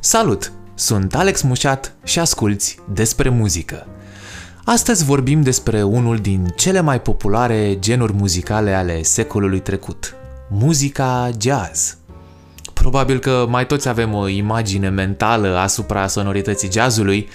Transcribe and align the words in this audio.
Salut! 0.00 0.52
Sunt 0.74 1.14
Alex 1.14 1.42
Mușat 1.42 1.94
și 2.04 2.18
asculți 2.18 2.78
despre 2.92 3.28
muzică. 3.28 3.86
Astăzi 4.64 5.04
vorbim 5.04 5.42
despre 5.42 5.82
unul 5.82 6.16
din 6.16 6.52
cele 6.56 6.80
mai 6.80 7.00
populare 7.00 7.78
genuri 7.78 8.12
muzicale 8.12 8.72
ale 8.74 9.02
secolului 9.02 9.60
trecut, 9.60 10.14
muzica 10.48 11.30
jazz. 11.40 11.96
Probabil 12.72 13.18
că 13.18 13.46
mai 13.48 13.66
toți 13.66 13.88
avem 13.88 14.14
o 14.14 14.28
imagine 14.28 14.88
mentală 14.88 15.56
asupra 15.58 16.06
sonorității 16.06 16.70
jazzului. 16.72 17.28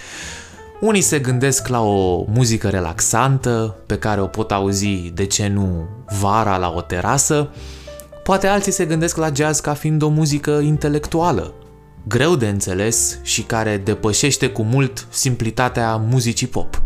Unii 0.80 1.02
se 1.02 1.20
gândesc 1.20 1.68
la 1.68 1.82
o 1.82 2.24
muzică 2.28 2.70
relaxantă, 2.70 3.76
pe 3.86 3.98
care 3.98 4.22
o 4.22 4.28
pot 4.28 4.52
auzi, 4.52 5.12
de 5.14 5.26
ce 5.26 5.48
nu, 5.48 5.88
vara 6.20 6.58
la 6.58 6.74
o 6.76 6.82
terasă. 6.82 7.50
Poate 8.30 8.48
alții 8.48 8.72
se 8.72 8.86
gândesc 8.86 9.18
la 9.18 9.32
jazz 9.36 9.60
ca 9.60 9.74
fiind 9.74 10.02
o 10.02 10.10
muzică 10.10 10.52
intelectuală, 10.52 11.54
greu 12.08 12.36
de 12.36 12.48
înțeles 12.48 13.20
și 13.22 13.42
care 13.42 13.78
depășește 13.78 14.50
cu 14.50 14.62
mult 14.62 15.08
simplitatea 15.10 15.96
muzicii 15.96 16.48
pop. 16.48 16.82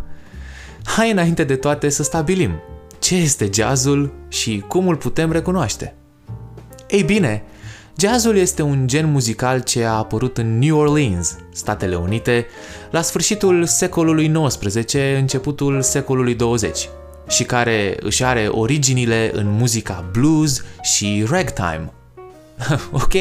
Hai 0.84 1.12
înainte 1.12 1.44
de 1.44 1.56
toate 1.56 1.90
să 1.90 2.04
stabilim 2.04 2.52
ce 3.00 3.16
este 3.16 3.50
jazzul 3.54 4.14
și 4.28 4.64
cum 4.68 4.88
îl 4.88 4.96
putem 4.96 5.32
recunoaște. 5.32 5.96
Ei 6.90 7.04
bine, 7.04 7.44
jazzul 7.98 8.36
este 8.36 8.62
un 8.62 8.88
gen 8.88 9.12
muzical 9.12 9.62
ce 9.62 9.84
a 9.84 9.94
apărut 9.94 10.38
în 10.38 10.60
New 10.60 10.78
Orleans, 10.78 11.36
Statele 11.54 11.96
Unite, 11.96 12.46
la 12.92 13.02
sfârșitul 13.02 13.66
secolului 13.66 14.32
XIX, 14.32 14.94
începutul 15.18 15.82
secolului 15.82 16.36
20 16.36 16.90
și 17.28 17.44
care 17.44 17.98
își 18.00 18.24
are 18.24 18.48
originile 18.48 19.32
în 19.34 19.50
muzica 19.50 20.06
blues 20.12 20.64
și 20.82 21.26
ragtime. 21.30 21.92
ok, 22.92 23.14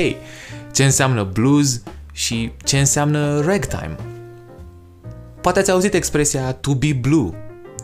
ce 0.72 0.84
înseamnă 0.84 1.22
blues 1.22 1.82
și 2.12 2.52
ce 2.64 2.78
înseamnă 2.78 3.40
ragtime. 3.40 3.96
Poate 5.40 5.58
ați 5.58 5.70
auzit 5.70 5.94
expresia 5.94 6.52
to 6.52 6.74
be 6.74 6.92
blue, 6.92 7.30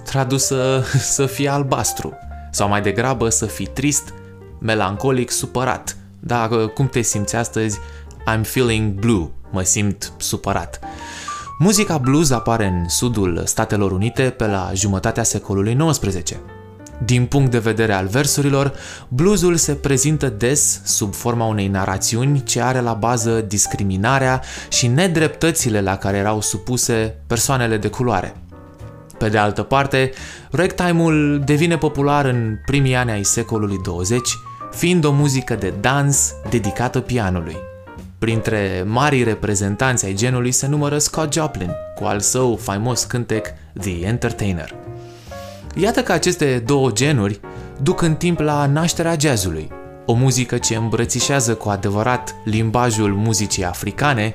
tradusă 0.05 0.85
să 1.17 1.27
fie 1.27 1.49
albastru, 1.49 2.13
sau 2.51 2.69
mai 2.69 2.83
degrabă 2.83 3.29
să 3.29 3.47
fii 3.47 3.67
trist, 3.67 4.15
melancolic, 4.59 5.31
supărat. 5.31 5.97
Dar 6.21 6.49
cum 6.75 6.89
te 6.89 7.01
simți 7.01 7.37
astăzi? 7.37 7.79
I'm 8.33 8.43
feeling 8.43 8.93
blue, 8.93 9.31
mă 9.51 9.63
simt 9.63 10.13
supărat. 10.17 10.81
Muzica 11.61 11.99
blues 11.99 12.31
apare 12.31 12.67
în 12.67 12.89
sudul 12.89 13.43
Statelor 13.45 13.93
Unite 13.93 14.23
pe 14.23 14.47
la 14.47 14.71
jumătatea 14.75 15.23
secolului 15.23 15.77
XIX. 15.91 16.37
Din 17.05 17.27
punct 17.27 17.51
de 17.51 17.59
vedere 17.59 17.93
al 17.93 18.07
versurilor, 18.07 18.73
bluesul 19.09 19.57
se 19.57 19.75
prezintă 19.75 20.29
des 20.29 20.81
sub 20.85 21.15
forma 21.15 21.45
unei 21.45 21.69
narațiuni 21.69 22.43
ce 22.43 22.61
are 22.61 22.81
la 22.81 22.93
bază 22.93 23.41
discriminarea 23.41 24.43
și 24.69 24.87
nedreptățile 24.87 25.81
la 25.81 25.97
care 25.97 26.17
erau 26.17 26.41
supuse 26.41 27.15
persoanele 27.27 27.77
de 27.77 27.89
culoare. 27.89 28.37
Pe 29.19 29.29
de 29.29 29.39
altă 29.39 29.63
parte, 29.63 30.11
ragtime-ul 30.51 31.43
devine 31.45 31.79
popular 31.79 32.25
în 32.25 32.59
primii 32.67 32.95
ani 32.95 33.11
ai 33.11 33.23
secolului 33.23 33.79
20, 33.85 34.29
fiind 34.71 35.05
o 35.05 35.13
muzică 35.13 35.55
de 35.55 35.75
dans 35.81 36.35
dedicată 36.51 37.01
pianului. 37.01 37.68
Printre 38.19 38.85
marii 38.87 39.23
reprezentanți 39.23 40.05
ai 40.05 40.15
genului 40.15 40.53
se 40.53 40.67
numără 40.67 40.99
Scott 40.99 41.33
Joplin, 41.33 41.71
cu 41.95 42.05
al 42.05 42.21
său 42.21 42.57
faimos 42.57 43.05
cântec 43.05 43.47
The 43.81 44.07
Entertainer. 44.07 44.75
Iată 45.75 46.03
că 46.03 46.13
aceste 46.13 46.63
două 46.67 46.91
genuri 46.91 47.41
duc 47.83 48.03
în 48.03 48.15
timp 48.15 48.39
la 48.39 48.67
nașterea 48.67 49.17
jazzului, 49.21 49.71
o 50.07 50.13
muzică 50.13 50.59
ce 50.59 50.75
îmbrățișează 50.75 51.55
cu 51.55 51.69
adevărat 51.69 52.35
limbajul 52.45 53.15
muzicii 53.15 53.65
africane 53.65 54.35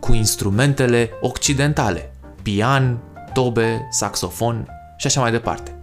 cu 0.00 0.12
instrumentele 0.12 1.10
occidentale, 1.20 2.12
pian, 2.42 2.98
tobe, 3.32 3.88
saxofon 3.90 4.68
și 4.96 5.06
așa 5.06 5.20
mai 5.20 5.30
departe. 5.30 5.74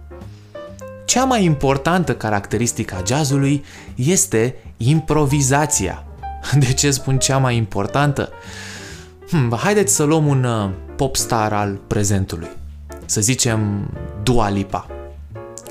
Cea 1.04 1.24
mai 1.24 1.44
importantă 1.44 2.14
caracteristică 2.14 2.94
a 2.94 3.02
jazzului 3.06 3.64
este 3.94 4.54
improvizația. 4.76 6.04
De 6.58 6.72
ce 6.72 6.90
spun 6.90 7.18
cea 7.18 7.38
mai 7.38 7.56
importantă? 7.56 8.28
Hmm, 9.28 9.56
haideți 9.56 9.94
să 9.94 10.02
luăm 10.02 10.26
un 10.26 10.44
uh, 10.44 10.70
popstar 10.96 11.52
al 11.52 11.80
prezentului. 11.86 12.48
Să 13.04 13.20
zicem 13.20 13.90
Dua 14.22 14.48
Lipa. 14.48 14.86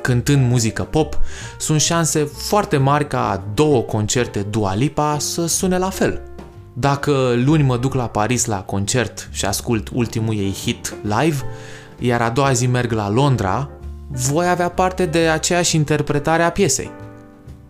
Cântând 0.02 0.50
muzică 0.50 0.84
pop, 0.84 1.20
sunt 1.58 1.82
șanse 1.82 2.24
foarte 2.24 2.78
mari 2.78 3.08
ca 3.08 3.44
două 3.54 3.82
concerte 3.82 4.40
Dua 4.40 4.74
Lipa 4.76 5.18
să 5.20 5.46
sune 5.46 5.78
la 5.78 5.90
fel. 5.90 6.22
Dacă 6.74 7.34
luni 7.36 7.64
mă 7.64 7.78
duc 7.78 7.94
la 7.94 8.08
Paris 8.08 8.46
la 8.46 8.62
concert 8.62 9.30
și 9.32 9.46
ascult 9.46 9.90
ultimul 9.94 10.36
ei 10.36 10.53
hit 10.53 10.94
live, 11.03 11.38
iar 12.00 12.22
a 12.22 12.30
doua 12.30 12.52
zi 12.52 12.68
merg 12.68 12.92
la 12.92 13.09
Londra, 13.09 13.70
voi 14.08 14.48
avea 14.48 14.70
parte 14.70 15.06
de 15.06 15.20
aceeași 15.20 15.76
interpretare 15.76 16.44
a 16.44 16.52
piesei. 16.52 16.92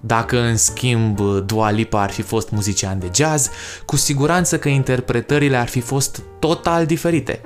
Dacă, 0.02 0.40
în 0.40 0.58
schimb, 0.58 1.20
Dua 1.46 1.70
Lipa 1.70 2.02
ar 2.02 2.12
fi 2.12 2.22
fost 2.22 2.50
muzician 2.50 3.00
de 3.00 3.10
jazz, 3.16 3.50
cu 3.86 3.96
siguranță 3.96 4.58
că 4.58 4.70
interpretările 4.70 5.58
ar 5.58 5.68
fi 5.68 5.80
fost 5.80 6.22
total 6.40 6.86
diferite. 6.86 7.42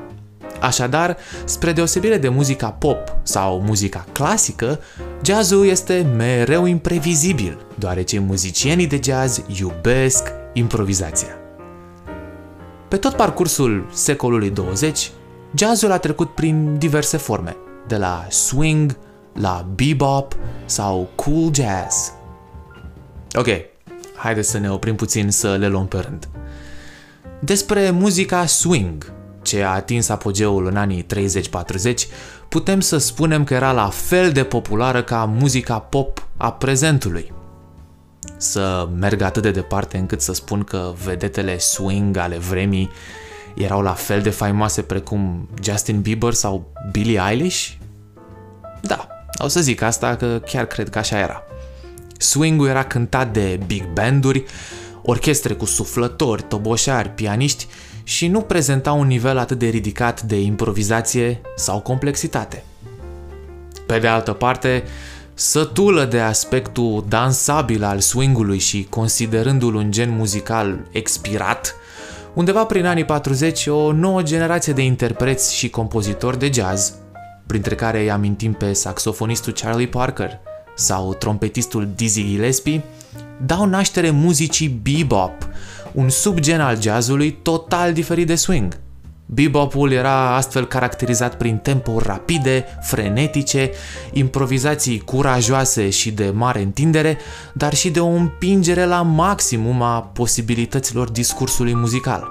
Așadar, 0.62 1.18
spre 1.46 1.72
deosebire 1.72 2.18
de 2.18 2.30
muzica 2.30 2.72
pop 2.72 3.18
sau 3.24 3.62
muzica 3.62 4.06
clasică, 4.12 4.80
jazzul 5.24 5.66
este 5.66 6.12
mereu 6.16 6.66
imprevizibil, 6.66 7.58
deoarece 7.76 8.20
muzicienii 8.20 8.88
de 8.88 9.00
jazz 9.04 9.42
iubesc 9.60 10.32
improvizația. 10.54 11.38
Pe 12.88 12.98
tot 12.98 13.14
parcursul 13.14 13.90
secolului 13.94 14.50
20, 14.50 15.12
jazzul 15.56 15.92
a 15.92 15.98
trecut 15.98 16.30
prin 16.30 16.78
diverse 16.78 17.18
forme, 17.18 17.56
de 17.88 17.98
la 17.98 18.26
swing 18.30 18.98
la 19.34 19.68
bebop 19.76 20.36
sau 20.66 21.10
cool 21.16 21.50
jazz. 21.54 22.12
Ok, 23.36 23.48
haideți 24.16 24.50
să 24.50 24.58
ne 24.58 24.72
oprim 24.72 24.96
puțin 24.96 25.32
să 25.32 25.56
le 25.56 25.68
luăm 25.68 25.88
pe 25.88 25.98
rând. 25.98 26.28
Despre 27.40 27.90
muzica 27.90 28.46
swing, 28.46 29.12
ce 29.42 29.64
a 29.64 29.70
atins 29.70 30.10
apogeul 30.10 30.66
în 30.66 30.76
anii 30.76 31.06
30-40, 31.14 31.94
putem 32.50 32.80
să 32.80 32.98
spunem 32.98 33.44
că 33.44 33.54
era 33.54 33.72
la 33.72 33.90
fel 33.90 34.32
de 34.32 34.44
populară 34.44 35.04
ca 35.04 35.26
muzica 35.26 35.80
pop 35.80 36.28
a 36.38 36.52
prezentului. 36.54 37.34
Să 38.38 38.90
merg 38.98 39.22
atât 39.22 39.42
de 39.42 39.52
departe 39.52 39.98
încât 39.98 40.22
să 40.22 40.34
spun 40.34 40.64
că 40.64 40.94
vedetele 41.06 41.58
swing 41.58 42.18
ale 42.18 42.38
vremii 42.38 42.90
erau 43.56 43.82
la 43.82 43.94
fel 43.94 44.22
de 44.22 44.30
faimoase 44.30 44.82
precum 44.82 45.50
Justin 45.62 46.02
Bieber 46.02 46.34
sau 46.34 46.72
Billie 46.92 47.22
Eilish? 47.30 47.72
Da, 48.82 49.08
o 49.38 49.48
să 49.48 49.62
zic 49.62 49.82
asta 49.82 50.16
că 50.16 50.42
chiar 50.46 50.66
cred 50.66 50.90
că 50.90 50.98
așa 50.98 51.20
era. 51.20 51.45
Swing-ul 52.18 52.68
era 52.68 52.84
cântat 52.84 53.34
de 53.34 53.60
big 53.66 53.94
banduri, 53.94 54.44
orchestre 55.02 55.54
cu 55.54 55.66
suflători, 55.66 56.42
toboșari, 56.42 57.10
pianiști 57.10 57.68
și 58.04 58.28
nu 58.28 58.42
prezenta 58.42 58.92
un 58.92 59.08
nivel 59.08 59.38
atât 59.38 59.60
de 59.60 59.68
ridicat 59.68 60.22
de 60.22 60.42
improvizație 60.42 61.42
sau 61.56 61.80
complexitate. 61.80 62.64
Pe 63.86 64.00
de 64.00 64.08
altă 64.08 64.32
parte, 64.32 64.84
sătulă 65.34 66.06
de 66.06 66.20
aspectul 66.20 67.06
dansabil 67.08 67.84
al 67.84 68.00
swingului 68.00 68.60
și 68.60 68.88
considerându-l 68.90 69.76
un 69.76 69.92
gen 69.92 70.16
muzical 70.16 70.88
expirat, 70.92 71.76
undeva 72.34 72.66
prin 72.66 72.86
anii 72.86 73.06
40 73.06 73.68
o 73.68 73.92
nouă 73.92 74.22
generație 74.22 74.74
de 74.74 74.82
interpreți 74.82 75.56
și 75.56 75.70
compozitori 75.70 76.40
de 76.40 76.50
jazz, 76.54 76.94
printre 77.48 77.76
care 77.76 78.00
îi 78.00 78.12
amintim 78.12 78.54
pe 78.54 78.74
saxofonistul 78.74 79.54
Charlie 79.54 79.88
Parker 79.88 80.40
sau 80.76 81.14
trompetistul 81.14 81.90
Dizzy 81.96 82.26
Gillespie, 82.26 82.84
dau 83.46 83.66
naștere 83.66 84.10
muzicii 84.10 84.68
bebop, 84.68 85.48
un 85.92 86.10
subgen 86.10 86.62
al 86.62 86.82
jazzului 86.82 87.32
total 87.32 87.94
diferit 87.94 88.28
de 88.28 88.36
swing. 88.36 88.78
Bebopul 89.26 89.92
era 89.92 90.36
astfel 90.36 90.66
caracterizat 90.66 91.38
prin 91.38 91.58
tempo 91.58 92.00
rapide, 92.00 92.66
frenetice, 92.82 93.72
improvizații 94.14 95.00
curajoase 95.00 95.90
și 95.90 96.12
de 96.12 96.30
mare 96.30 96.62
întindere, 96.62 97.18
dar 97.54 97.74
și 97.74 97.90
de 97.90 98.00
o 98.00 98.08
împingere 98.08 98.86
la 98.86 99.02
maximum 99.02 99.82
a 99.82 100.02
posibilităților 100.02 101.10
discursului 101.10 101.76
muzical. 101.76 102.28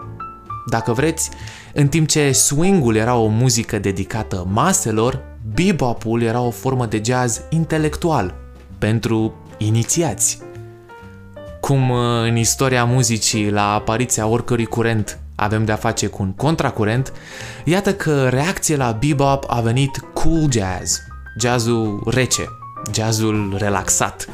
Dacă 0.71 0.93
vreți, 0.93 1.31
în 1.73 1.89
timp 1.89 2.09
ce 2.09 2.33
swing-ul 2.33 2.97
era 2.97 3.15
o 3.17 3.27
muzică 3.27 3.79
dedicată 3.79 4.47
maselor, 4.51 5.23
bebopul 5.53 6.23
era 6.23 6.41
o 6.41 6.51
formă 6.51 6.87
de 6.87 7.01
jazz 7.05 7.41
intelectual, 7.51 8.35
pentru 8.79 9.35
inițiați. 9.59 10.39
Cum 11.61 11.91
uh, 11.91 11.99
în 12.23 12.37
istoria 12.37 12.85
muzicii, 12.85 13.51
la 13.51 13.73
apariția 13.73 14.27
oricărui 14.27 14.65
curent, 14.65 15.19
avem 15.35 15.65
de-a 15.65 15.77
face 15.77 16.07
cu 16.07 16.23
un 16.23 16.33
contracurent, 16.33 17.13
iată 17.65 17.95
că 17.95 18.29
reacție 18.29 18.77
la 18.77 18.99
bebop 19.01 19.45
a 19.49 19.61
venit 19.61 19.99
cool 20.13 20.51
jazz, 20.51 20.99
jazzul 21.41 22.03
rece, 22.11 22.45
jazzul 22.93 23.55
relaxat, 23.59 24.29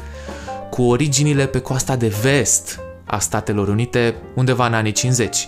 cu 0.69 0.81
originile 0.81 1.45
pe 1.45 1.59
coasta 1.59 1.95
de 1.95 2.13
vest, 2.21 2.79
a 3.05 3.19
Statelor 3.19 3.67
Unite 3.67 4.15
undeva 4.35 4.65
în 4.65 4.73
anii 4.73 4.91
50. 4.91 5.47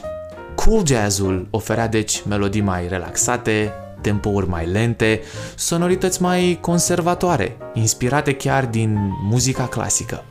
Cool 0.56 0.86
jazzul 0.86 1.48
oferea 1.50 1.88
deci 1.88 2.24
melodii 2.27 2.62
mai 2.62 2.88
relaxate, 2.88 3.74
tempouri 4.04 4.50
mai 4.50 4.66
lente, 4.66 5.22
sonorități 5.56 6.22
mai 6.22 6.58
conservatoare, 6.62 7.58
inspirate 7.74 8.34
chiar 8.34 8.66
din 8.66 8.98
muzica 9.24 9.68
clasică. 9.68 10.24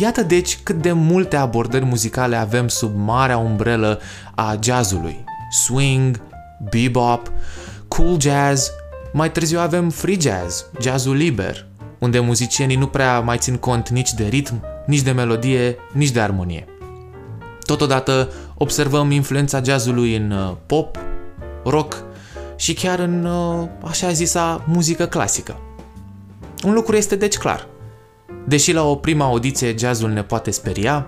Iată 0.00 0.22
deci 0.22 0.58
cât 0.62 0.82
de 0.82 0.92
multe 0.92 1.36
abordări 1.36 1.84
muzicale 1.84 2.36
avem 2.36 2.68
sub 2.68 2.92
marea 2.96 3.38
umbrelă 3.38 4.00
a 4.34 4.58
jazzului. 4.62 5.24
Swing, 5.50 6.20
bebop, 6.70 7.32
cool 7.88 8.20
jazz, 8.20 8.70
mai 9.12 9.32
târziu 9.32 9.58
avem 9.58 9.90
free 9.90 10.16
jazz, 10.20 10.64
jazzul 10.80 11.16
liber, 11.16 11.66
unde 11.98 12.18
muzicienii 12.18 12.76
nu 12.76 12.86
prea 12.86 13.20
mai 13.20 13.38
țin 13.38 13.56
cont 13.56 13.88
nici 13.88 14.12
de 14.12 14.24
ritm, 14.24 14.64
nici 14.86 15.02
de 15.02 15.10
melodie, 15.10 15.76
nici 15.92 16.10
de 16.10 16.20
armonie. 16.20 16.64
Totodată 17.64 18.28
observăm 18.54 19.10
influența 19.10 19.62
jazzului 19.62 20.16
în 20.16 20.30
uh, 20.30 20.56
pop, 20.66 20.98
rock 21.64 22.04
și 22.58 22.74
chiar 22.74 22.98
în 22.98 23.24
uh, 23.24 23.68
așa 23.84 24.12
zisa 24.12 24.64
muzică 24.66 25.06
clasică. 25.06 25.56
Un 26.64 26.72
lucru 26.72 26.96
este 26.96 27.16
deci 27.16 27.36
clar. 27.36 27.66
Deși 28.46 28.72
la 28.72 28.82
o 28.82 28.94
prima 28.94 29.24
audiție 29.24 29.74
jazzul 29.78 30.10
ne 30.10 30.22
poate 30.22 30.50
speria, 30.50 31.06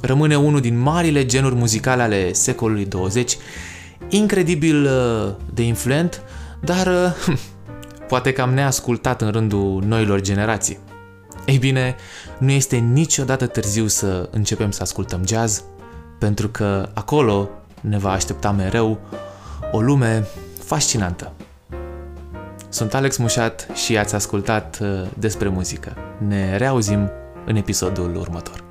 rămâne 0.00 0.36
unul 0.36 0.60
din 0.60 0.78
marile 0.78 1.26
genuri 1.26 1.54
muzicale 1.54 2.02
ale 2.02 2.32
secolului 2.32 2.84
20, 2.84 3.36
incredibil 4.08 4.84
uh, 4.84 5.34
de 5.54 5.62
influent, 5.62 6.22
dar 6.60 7.14
poate 8.08 8.32
cam 8.32 8.54
neascultat 8.54 9.22
în 9.22 9.30
rândul 9.30 9.82
noilor 9.86 10.20
generații. 10.20 10.78
Ei 11.46 11.58
bine, 11.58 11.96
nu 12.38 12.50
este 12.50 12.76
niciodată 12.76 13.46
târziu 13.46 13.86
să 13.86 14.28
începem 14.30 14.70
să 14.70 14.82
ascultăm 14.82 15.22
jazz, 15.26 15.62
pentru 16.18 16.48
că 16.48 16.88
acolo 16.94 17.48
ne 17.80 17.98
va 17.98 18.10
aștepta 18.10 18.50
mereu 18.50 18.98
o 19.72 19.80
lume 19.80 20.26
fascinantă. 20.68 21.32
Sunt 22.68 22.94
Alex 22.94 23.16
Mușat 23.16 23.68
și 23.74 23.98
ați 23.98 24.14
ascultat 24.14 24.78
uh, 24.82 24.88
despre 25.18 25.48
muzică. 25.48 25.96
Ne 26.26 26.56
reauzim 26.56 27.10
în 27.46 27.56
episodul 27.56 28.16
următor. 28.16 28.67